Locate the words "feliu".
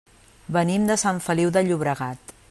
1.27-1.53